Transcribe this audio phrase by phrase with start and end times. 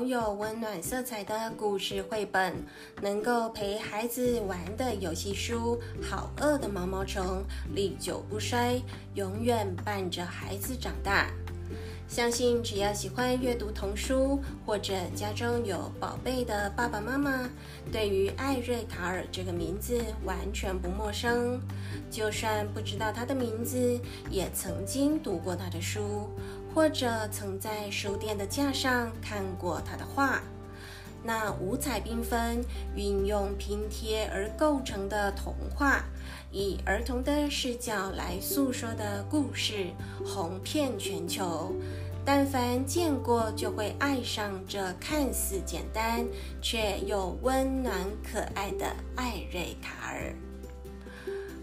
[0.00, 2.54] 拥有温暖色彩的故事绘本，
[3.02, 7.22] 能够陪孩子玩的游戏书，《好饿的毛毛虫》
[7.74, 8.80] 历久不衰，
[9.12, 11.30] 永远伴着孩子长大。
[12.08, 17.48] 相信只要喜欢阅读童书，或者家中有宝贝的爸爸妈妈，
[17.92, 21.60] 对于艾瑞卡尔这个名字完全不陌生。
[22.10, 26.28] 就算不知道他的名字，也曾经读过他的书。
[26.74, 30.40] 或者曾在书店的架上看过他的画，
[31.22, 36.04] 那五彩缤纷、运用拼贴而构成的童话，
[36.50, 39.88] 以儿童的视角来诉说的故事，
[40.24, 41.74] 红遍全球。
[42.24, 46.24] 但凡见过，就会爱上这看似简单
[46.60, 50.32] 却又温暖可爱的艾瑞卡尔。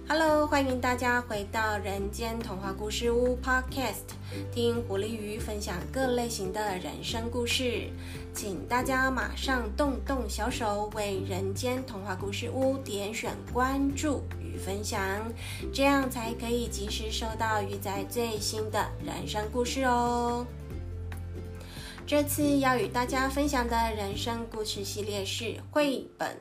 [0.09, 4.15] Hello，欢迎大家回到人间童话故事屋 Podcast，
[4.53, 7.89] 听狐狸鱼分享各类型的人生故事，
[8.33, 15.01] 请大家马上动动小手，为人间童话故事屋点选关注与分享，
[15.73, 20.47] 这样才可以及时收到鱼仔最新的人生故事哦。
[22.05, 26.37] 这次要与大家分享的人生故事系列是绘本。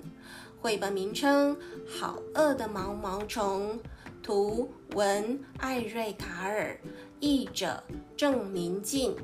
[0.60, 1.54] 绘本名称
[1.86, 3.78] 《好饿的毛毛虫》，
[4.22, 6.76] 图文艾瑞卡尔，
[7.20, 7.82] 译者
[8.16, 9.14] 郑明静，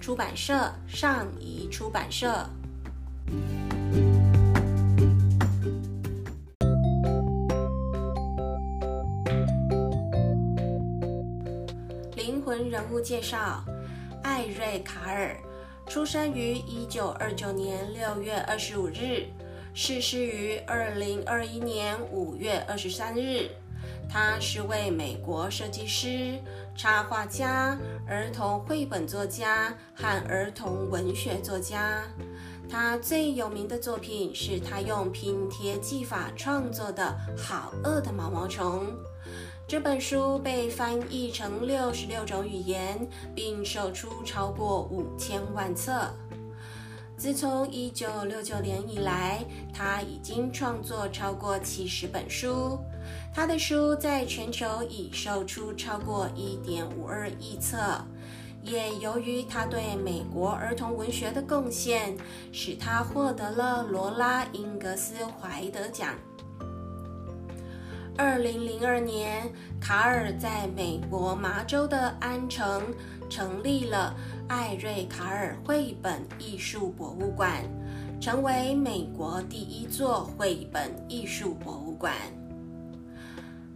[0.00, 2.48] 出版社上仪出版社。
[12.14, 13.64] 灵魂人物介绍：
[14.22, 15.36] 艾瑞卡尔，
[15.88, 19.26] 出生于一九二九年六月二十五日。
[19.76, 23.50] 逝世于二零二一年五月二十三日。
[24.08, 26.38] 他是位美国设计师、
[26.76, 32.04] 插画家、儿童绘本作家和儿童文学作家。
[32.70, 37.12] 他最有名的作品是他用拼贴技法创作的
[37.42, 38.86] 《好饿的毛毛虫》。
[39.66, 46.14] 这本书被翻译成六十六种语言，并售出超过五千万册。
[47.24, 49.42] 自从一九六九年以来，
[49.72, 52.78] 他已经创作超过七十本书。
[53.32, 57.78] 他的书在全球已售出超过一点五二亿册。
[58.62, 62.14] 也由于他对美国儿童文学的贡献，
[62.52, 66.10] 使他获得了罗拉·英格斯怀德奖。
[68.18, 72.82] 二零零二年，卡尔在美国麻州的安城
[73.30, 74.14] 成立了。
[74.48, 77.64] 艾瑞卡尔绘本艺术博物馆
[78.20, 82.12] 成为美国第一座绘本艺术博物馆。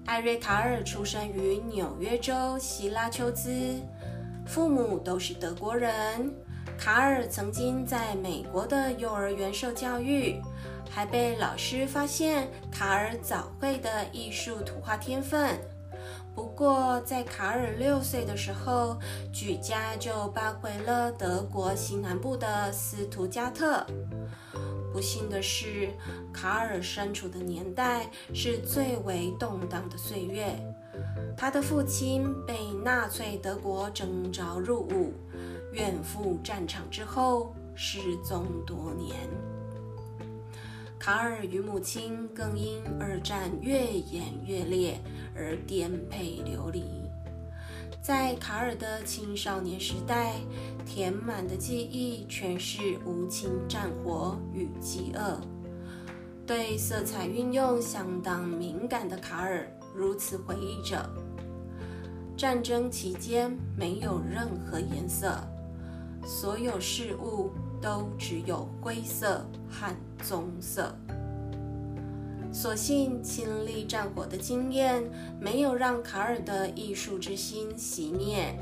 [0.04, 3.50] 艾瑞卡尔出生于纽约州希拉丘兹，
[4.46, 6.32] 父母都是德国人。
[6.78, 10.40] 卡尔曾经在美国的幼儿园受教育，
[10.88, 15.58] 还被老师发现卡尔早会的艺术图画天分。
[16.38, 18.96] 不过，在卡尔六岁的时候，
[19.32, 23.84] 举家就搬回了德国西南部的斯图加特。
[24.92, 25.88] 不幸的是，
[26.32, 30.54] 卡尔身处的年代是最为动荡的岁月。
[31.36, 35.12] 他的父亲被纳粹德国征召入伍，
[35.72, 39.16] 远赴战场之后失踪多年。
[40.98, 45.00] 卡尔与母亲更因二战越演越烈。
[45.40, 46.82] 而颠沛流离，
[48.02, 50.34] 在卡尔的青少年时代，
[50.84, 55.40] 填满的记忆全是无情战火与饥饿。
[56.44, 61.08] 对色彩运用相当敏感的卡尔如此回忆着：
[62.36, 65.38] 战争期间没有任何颜色，
[66.26, 70.94] 所有事物都只有灰色和棕色。
[72.52, 75.02] 所幸亲历战火的经验
[75.38, 78.58] 没有让卡尔的艺术之心熄灭。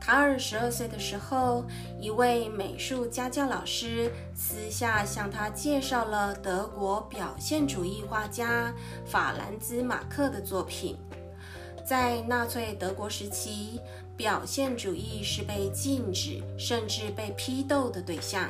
[0.00, 1.64] 卡尔十二岁的时候，
[2.00, 8.72] 一位美术家教老师私下向他介绍了德国表现主义画家
[9.04, 10.96] 法兰兹·马克的作品。
[11.84, 13.80] 在纳粹德国时期，
[14.16, 18.48] 表现主义是被禁止甚至被批斗的对象。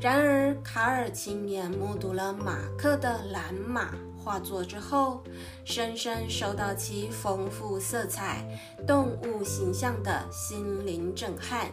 [0.00, 5.24] 然而，卡尔亲眼目睹了马克的蓝马画作之后，
[5.64, 8.46] 深深受到其丰富色彩、
[8.86, 11.72] 动物形象的心灵震撼，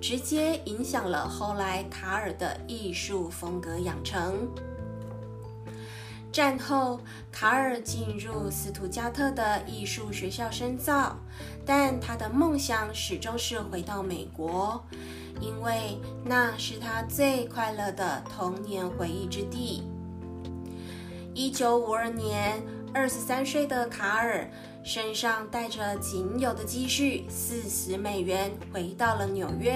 [0.00, 4.48] 直接影响了后来卡尔的艺术风格养成。
[6.32, 7.00] 战后，
[7.32, 11.18] 卡尔进入斯图加特的艺术学校深造，
[11.66, 14.80] 但他的梦想始终是回到美国，
[15.40, 19.82] 因为那是他最快乐的童年回忆之地。
[21.34, 22.62] 一九五二年，
[22.94, 24.48] 二十三岁的卡尔
[24.84, 29.74] 身上带着仅有的积蓄四十美元，回到了纽约。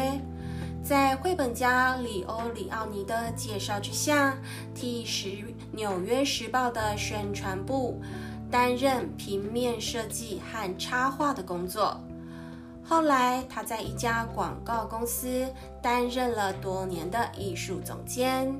[0.84, 4.36] 在绘本家里欧里奥尼的介绍之下，
[4.74, 5.30] 替《十
[5.74, 8.00] 纽约时报》的宣传部
[8.50, 12.00] 担任平面设计和插画的工作。
[12.82, 15.46] 后来，他在一家广告公司
[15.82, 18.54] 担任了多年的艺术总监。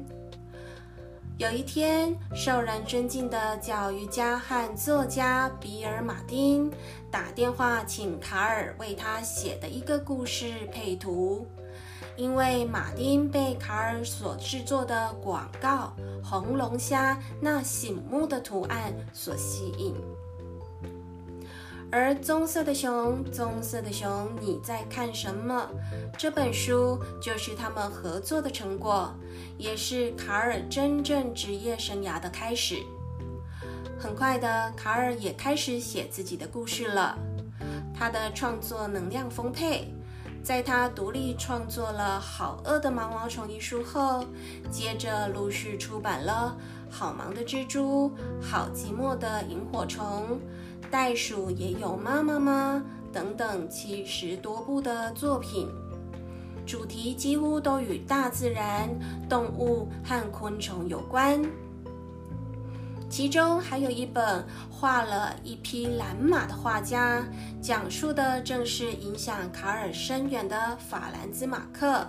[1.37, 6.71] 有一天，受人尊敬的教育家和作家比尔·马丁
[7.11, 11.47] 打电话请卡尔为他写的一个故事配图。
[12.17, 19.95] 因为马丁被卡尔所制作的广告红龙虾那醒目的图案所吸引，
[21.91, 25.69] 而棕色的熊，棕色的熊，你在看什么？
[26.17, 29.13] 这本书就是他们合作的成果，
[29.59, 32.77] 也是卡尔真正职业生涯的开始。
[33.99, 37.17] 很快的，卡尔也开始写自己的故事了，
[37.97, 39.94] 他的创作能量丰沛。
[40.45, 44.23] 在他独立创作了《好饿的毛毛虫》一书后，
[44.71, 46.55] 接着陆续出版了
[46.95, 48.11] 《好忙的蜘蛛》
[48.47, 50.39] 《好寂寞的萤火虫》
[50.91, 55.67] 《袋鼠也有妈妈吗》等等七十多部的作品，
[56.67, 58.91] 主题几乎都与大自然、
[59.31, 61.43] 动物和昆虫有关。
[63.15, 67.25] 其中还有一本画了一匹蓝马的画家，
[67.63, 72.05] 讲述的正是影响卡尔深远的法兰兹马克。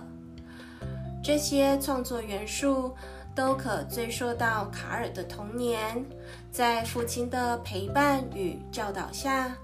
[1.22, 2.92] 这些创作元素
[3.36, 6.04] 都可追溯到卡尔的童年，
[6.50, 9.56] 在父亲的陪伴与教导下，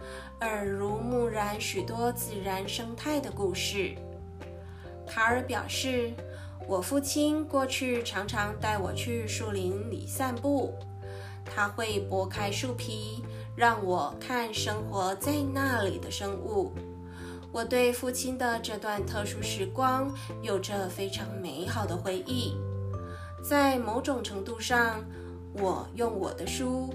[0.43, 3.97] 耳濡目染许多自然生态的故事。
[5.09, 6.13] 卡尔表示
[6.69, 10.73] ：“我父亲过去常常带我去树林里散步。”
[11.45, 13.25] 他会剥开树皮，
[13.57, 16.73] 让我看生活在那里的生物。
[17.51, 20.11] 我对父亲的这段特殊时光
[20.41, 22.57] 有着非常美好的回忆。
[23.43, 25.05] 在某种程度上，
[25.55, 26.89] 我用我的书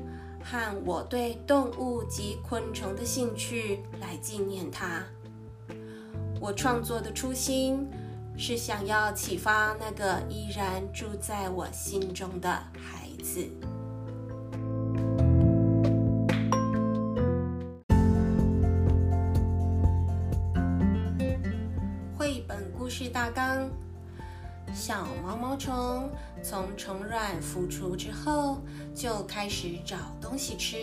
[0.44, 5.04] 和我对动物及昆虫的兴趣来纪念他。
[6.40, 7.88] 我创作的初心
[8.38, 13.48] 是想要启发那个依然住在我心中的孩子。
[24.78, 26.08] 小毛毛虫
[26.44, 28.62] 从虫卵孵出之后，
[28.94, 30.78] 就开始找东西吃。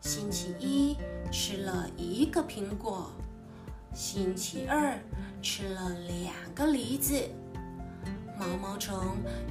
[0.00, 0.96] 星期一
[1.30, 3.10] 吃了一个苹果，
[3.92, 4.98] 星期二
[5.42, 7.14] 吃了两个梨子。
[8.38, 8.98] 毛毛虫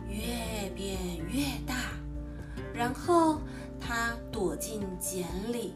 [0.09, 0.97] 越变
[1.31, 1.75] 越大，
[2.73, 3.39] 然后
[3.79, 5.75] 它躲进茧里。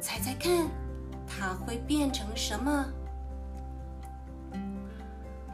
[0.00, 0.68] 猜猜看，
[1.26, 2.86] 它会变成什么？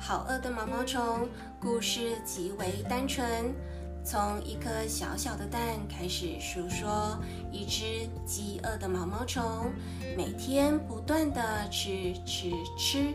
[0.02, 1.28] 好饿的毛毛虫
[1.60, 3.54] 故事极为单纯，
[4.02, 5.60] 从一颗小小的蛋
[5.90, 7.18] 开始诉说
[7.52, 9.70] 一只饥饿的毛毛虫
[10.16, 13.12] 每天不断的吃吃吃，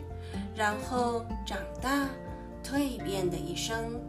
[0.56, 2.08] 然后长大
[2.63, 4.00] 蜕变的一生。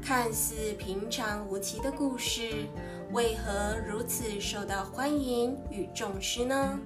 [0.00, 2.66] 看似平常无奇的故事，
[3.12, 6.80] 为何如此受到欢迎与重视呢？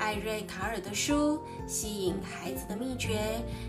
[0.00, 3.20] 艾瑞卡尔的书吸引孩子的秘诀，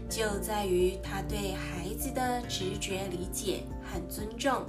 [0.10, 4.66] 就在于他对孩子的直觉理解和尊重。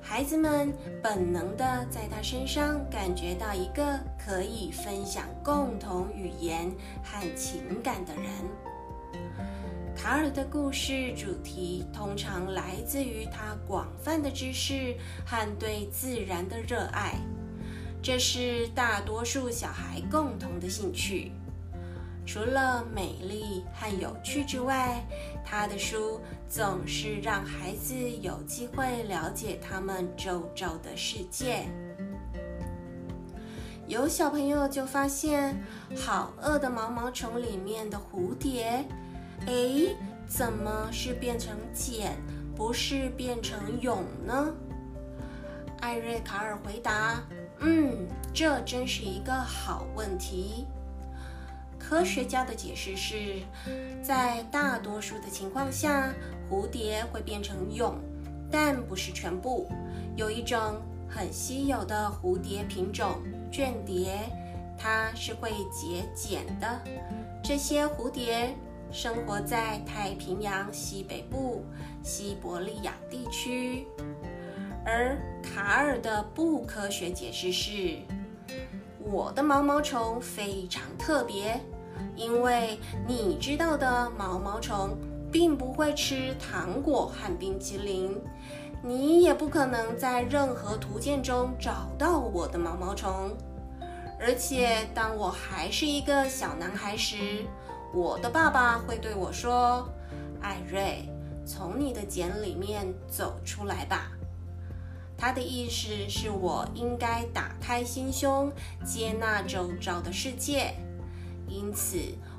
[0.00, 8.24] 孩子们本能的在他身上感觉到一个可以分享共同语言和情感的人。
[9.96, 14.94] 卡尔的故事主题通常来自于他广泛的知识
[15.26, 17.18] 和对自然的热爱。
[18.06, 21.32] 这是大多数小孩共同的兴趣。
[22.24, 25.04] 除了美丽和有趣之外，
[25.44, 31.66] 他的书总是让孩子有机会了解他们周遭的世界。
[33.88, 35.60] 有小朋友就发现，
[36.00, 38.84] 《好饿的毛毛虫》里面的蝴蝶，
[39.48, 39.96] 哎，
[40.28, 42.16] 怎么是变成茧，
[42.54, 44.54] 不是变成蛹呢？
[45.80, 47.20] 艾瑞卡尔回答。
[47.60, 50.66] 嗯，这真是一个好问题。
[51.78, 53.36] 科学家的解释是，
[54.02, 56.12] 在大多数的情况下，
[56.50, 57.94] 蝴蝶会变成蛹，
[58.50, 59.68] 但不是全部。
[60.16, 63.20] 有一种很稀有的蝴蝶品种——
[63.52, 64.18] 倦蝶，
[64.76, 66.80] 它是会结茧的。
[67.42, 68.52] 这些蝴蝶
[68.90, 71.64] 生活在太平洋西北部、
[72.02, 73.86] 西伯利亚地区。
[74.86, 77.98] 而卡尔的不科学解释是：
[79.00, 81.60] 我的毛毛虫非常特别，
[82.14, 84.96] 因为你知道的毛毛虫
[85.32, 88.16] 并不会吃糖果和冰淇淋，
[88.80, 93.36] 你也不可能在任何图鉴中找到我的毛毛虫。
[94.20, 97.44] 而且，当我还是一个小男孩时，
[97.92, 99.88] 我的爸爸会对我说
[100.40, 101.08] ：“艾瑞，
[101.44, 104.12] 从你的茧里面走出来吧。”
[105.18, 108.52] 他的意思是我应该打开心胸，
[108.84, 110.74] 接纳周遭的世界。
[111.48, 111.98] 因此，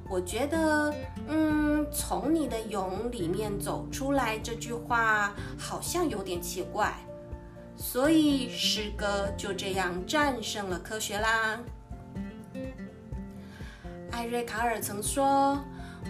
[0.09, 0.93] 我觉得，
[1.27, 6.93] 嗯，从你的蛹里面走出来这句话好像有点奇怪。
[7.75, 11.59] 所以，诗歌就这样战胜了科学啦。
[14.11, 15.63] 艾瑞卡尔曾说：“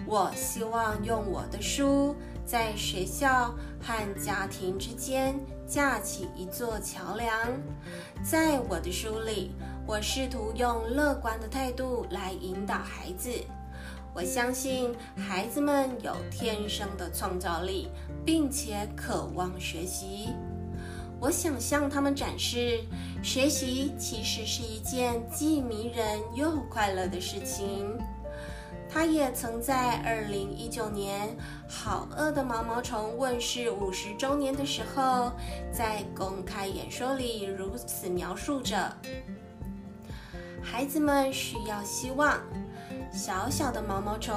[0.06, 2.14] 我希望用我的书。”
[2.46, 7.30] 在学校和家庭之间架起一座桥梁。
[8.24, 9.52] 在我的书里，
[9.86, 13.30] 我试图用乐观的态度来引导孩子。
[14.14, 17.88] 我相信孩子们有天生的创造力，
[18.24, 20.30] 并且渴望学习。
[21.20, 22.80] 我想向他们展示，
[23.22, 27.98] 学习其实是一件既迷人又快乐的事情。
[28.98, 31.28] 他也曾在二零一九年
[31.68, 35.30] 《好饿的毛毛虫》问世五十周年的时候，
[35.70, 38.92] 在公开演说里如此描述着：
[40.60, 42.40] 孩子们需要希望，
[43.12, 44.34] 小小的毛毛虫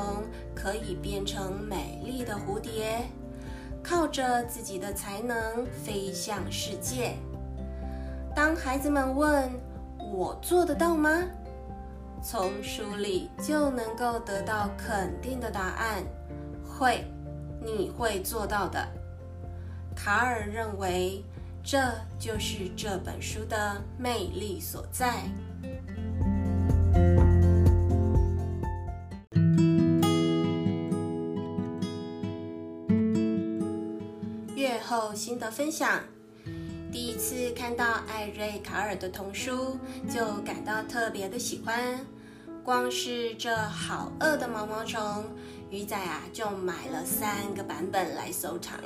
[0.54, 3.02] 可以变成美丽的蝴蝶，
[3.82, 7.16] 靠着自己的才能飞向世界。
[8.36, 9.50] 当孩子们问
[10.14, 11.24] 我做得到吗？
[12.24, 16.04] 从书里就能够得到肯定的答案，
[16.64, 17.04] 会，
[17.60, 18.88] 你会做到的。
[19.96, 21.26] 卡尔认为，
[21.64, 21.80] 这
[22.20, 25.24] 就是这本书的魅力所在。
[34.56, 36.00] 月后心得分享：
[36.92, 42.00] 第一次看到艾瑞卡尔的童书，就感到特别的喜欢。
[42.64, 45.26] 光是这好饿的毛毛虫，
[45.72, 48.80] 鱼仔啊就买了三个版本来收藏。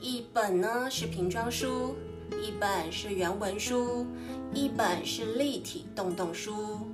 [0.00, 1.94] 一本呢是瓶装书，
[2.42, 4.04] 一本是原文书，
[4.52, 6.90] 一本是立体洞洞书。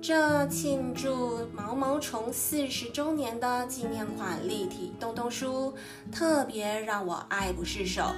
[0.00, 5.74] 这庆祝毛毛虫四十周年的纪念款立体洞洞书，
[6.12, 8.14] 特别让我爱不释手，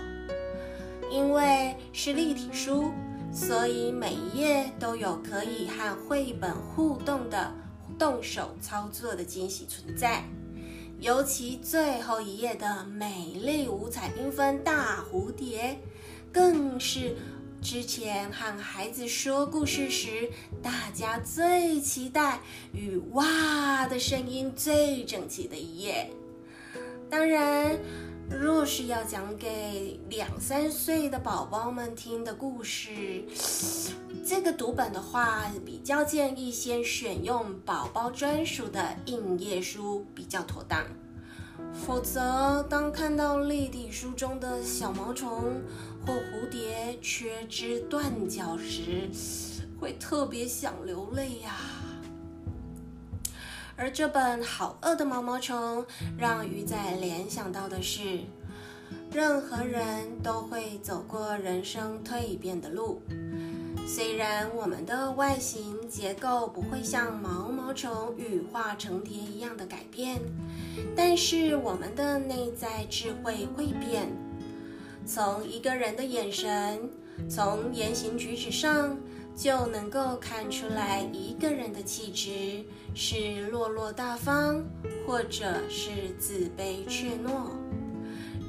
[1.11, 2.93] 因为是立体书。
[3.33, 7.51] 所以每一页都有可以和绘本互动的
[7.99, 10.23] 动手操作的惊喜存在，
[11.01, 15.81] 尤其最后一页的美丽五彩缤纷大蝴蝶，
[16.31, 17.17] 更是
[17.63, 20.31] 之前和孩子说故事时
[20.63, 22.41] 大家最期待
[22.73, 26.11] 与哇的声音最整齐的一页。
[27.09, 27.79] 当然。
[28.41, 33.25] 若是要讲给两三岁的宝宝们听的故事，
[34.25, 40.85] 这个读本的话，比较建议先选用宝宝专属的硬页书比较妥当。
[41.73, 45.63] 否则，当看到立体书中的小毛虫
[46.05, 49.09] 或蝴蝶缺枝断脚时，
[49.79, 51.57] 会特别想流泪呀。
[53.83, 55.85] 而这本好饿的毛毛虫，
[56.17, 58.21] 让鱼仔联想到的是，
[59.11, 63.03] 任何人都会走过人生蜕变的路。
[63.85, 70.21] 虽然我们的外形结构不会像毛毛虫羽化成蝶一样的改变，
[70.95, 74.07] 但是我们的内在智慧会变。
[75.05, 76.89] 从一个人的眼神，
[77.29, 78.97] 从言行举止上。
[79.35, 84.63] 就能够看出来一个人的气质是落落大方，
[85.07, 87.51] 或者是自卑怯懦。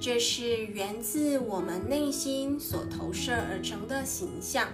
[0.01, 4.67] 这是源自我们内心所投射而成的形象。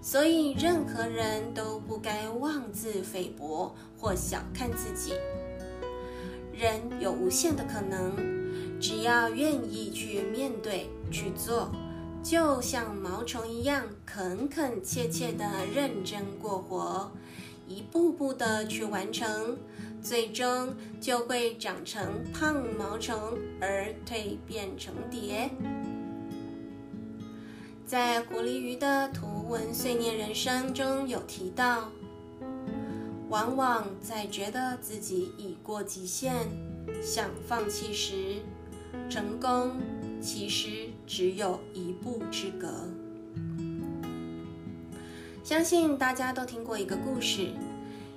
[0.00, 5.12] 所以，任何人都不该妄自菲薄或小看自己。
[6.52, 8.14] 人有无限的可能，
[8.80, 11.72] 只要愿意去面对、去做。
[12.22, 15.44] 就像毛虫一样，恳恳切切地
[15.74, 17.10] 认真过活，
[17.66, 19.56] 一步步的去完成，
[20.02, 23.16] 最终就会长成胖毛虫
[23.60, 25.50] 而蜕变成蝶。
[27.86, 31.88] 在狐狸鱼的图文碎念人生中有提到，
[33.30, 36.34] 往往在觉得自己已过极限，
[37.02, 38.42] 想放弃时，
[39.08, 39.72] 成功
[40.20, 42.68] 其实只有一步之隔。
[45.42, 47.48] 相信大家都听过一个故事：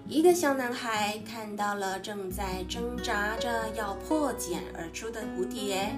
[0.09, 5.95] 一个小男孩看到了正在挣扎着要破茧而出的蝴蝶，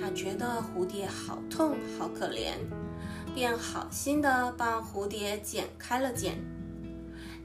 [0.00, 2.54] 他觉得蝴蝶好痛，好可怜，
[3.32, 6.34] 便好心的帮蝴蝶剪开了茧。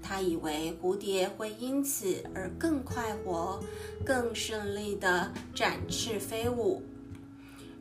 [0.01, 3.59] 他以为蝴蝶会因此而更快活、
[4.03, 6.81] 更顺利的展翅飞舞，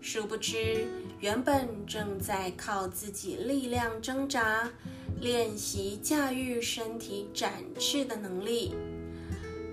[0.06, 0.86] 殊不知，
[1.18, 4.70] 原本正在靠自己力量挣扎。
[5.18, 8.74] 练习驾驭身体展翅的能力，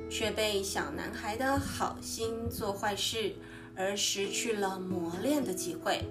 [0.10, 3.34] 却被小男孩的好心做坏事
[3.76, 6.06] 而失去了磨练的机会。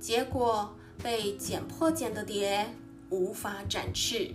[0.00, 2.68] 结果被剪破茧的蝶
[3.10, 4.32] 无法展翅，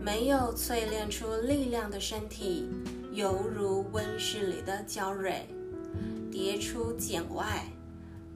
[0.00, 2.68] 没有淬炼出力量的身体，
[3.12, 5.48] 犹如温室里的娇蕊，
[6.34, 7.64] 跌出茧外，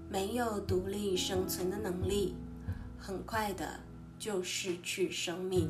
[0.08, 2.36] 没有独立生存的能力。
[2.96, 3.80] 很快的
[4.20, 5.68] 就失去生命。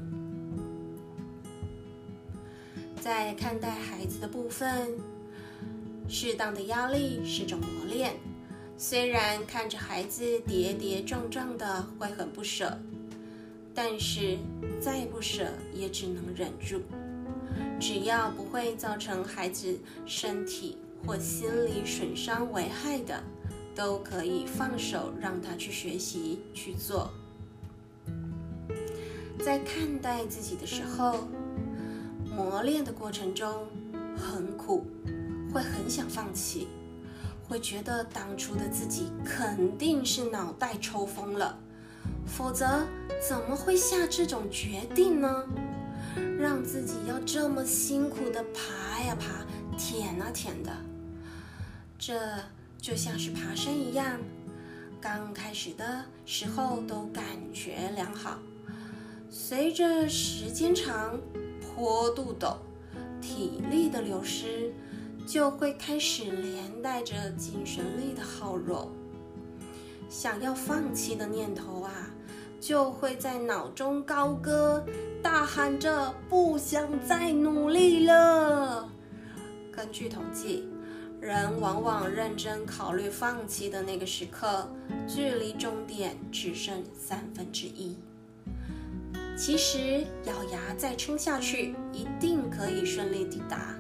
[3.01, 4.93] 在看待孩子的部分，
[6.07, 8.15] 适当的压力是种磨练。
[8.77, 12.79] 虽然看着孩子跌跌撞撞的会很不舍，
[13.75, 14.37] 但是
[14.79, 16.83] 再不舍也只能忍住。
[17.81, 20.77] 只要不会造成孩子身体
[21.07, 23.23] 或心理损伤危害的。
[23.75, 27.13] 都可以放手，让他去学习去做。
[29.39, 31.29] 在看待自己的时候，
[32.25, 33.69] 磨练的过程中
[34.17, 34.85] 很苦，
[35.55, 36.67] 会很想放弃，
[37.49, 41.57] 会觉得当初的自己肯定是脑袋抽风了，
[42.27, 42.85] 否则
[43.29, 45.45] 怎么会下这种决定呢？
[46.37, 49.47] 让自己要这么辛苦的爬呀爬，
[49.79, 50.73] 舔啊舔的，
[51.99, 52.19] 这。
[52.81, 54.21] 就像是爬山一样，
[55.01, 58.39] 刚开始的时候都感觉良好，
[59.29, 61.19] 随着时间长，
[61.61, 62.55] 坡度陡，
[63.21, 64.73] 体力的流失
[65.27, 68.93] 就会开始连带着精神力的耗弱，
[70.09, 72.09] 想要放弃的念头啊，
[72.61, 74.87] 就会在脑中高歌，
[75.21, 78.89] 大喊着不想再努力了。
[79.73, 80.69] 根据统计。
[81.21, 84.69] 人往往认真考虑放弃的那个时刻，
[85.09, 87.97] 距离终点只剩三分之一。
[89.37, 93.75] 其实咬牙再撑下去，一定可以顺利抵达。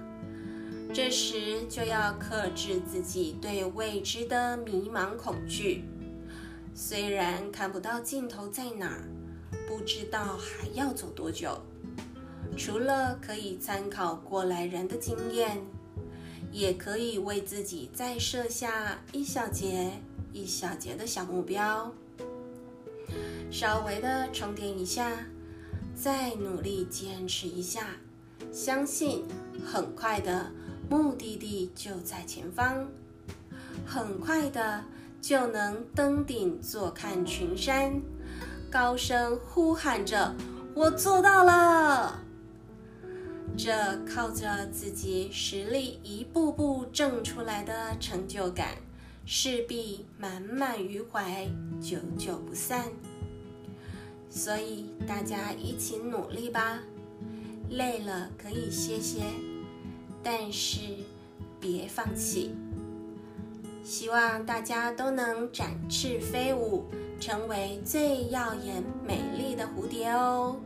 [0.92, 5.84] 这时就要克制自己对未知的迷茫恐惧。
[6.74, 9.08] 虽然看不到尽头在哪儿，
[9.68, 11.60] 不知道还要走多久，
[12.56, 15.60] 除了可以参考过来人的经验。
[16.50, 19.92] 也可以为自己再设下一小节
[20.32, 21.92] 一小节的小目标，
[23.50, 25.26] 稍微的充电一下，
[25.94, 27.96] 再努力坚持一下，
[28.52, 29.24] 相信
[29.64, 30.50] 很快的
[30.90, 32.86] 目的地就在前方，
[33.86, 34.84] 很快的
[35.20, 38.00] 就能登顶坐看群山，
[38.70, 40.34] 高声呼喊着
[40.74, 42.22] ：“我做到了！”
[43.58, 48.76] 这靠着自己实力一步步挣出来的成就感，
[49.26, 51.44] 势必满满于怀，
[51.82, 52.84] 久久不散。
[54.30, 56.78] 所以大家一起努力吧，
[57.68, 59.24] 累了可以歇歇，
[60.22, 60.78] 但是
[61.58, 62.54] 别放弃。
[63.82, 66.84] 希望大家都能展翅飞舞，
[67.18, 70.60] 成为最耀眼美丽的蝴蝶哦。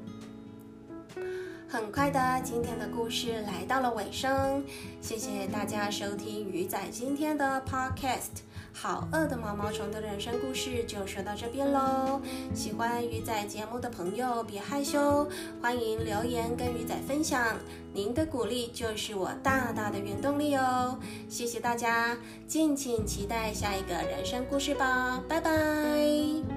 [1.72, 4.62] 很快的，今天的故事来到了尾声，
[5.00, 8.42] 谢谢大家收听鱼仔今天的 podcast。
[8.74, 12.20] 好饿的毛毛虫的人生故事就说到这边喽。
[12.54, 15.26] 喜欢鱼仔节目的朋友别害羞，
[15.62, 17.56] 欢迎留言跟鱼仔分享，
[17.94, 20.98] 您的鼓励就是我大大的原动力哦。
[21.26, 26.51] 谢谢大家，敬请期待下一个人生故事吧，拜拜。